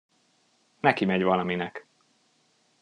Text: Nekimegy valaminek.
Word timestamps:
Nekimegy 0.81 1.23
valaminek. 1.23 1.87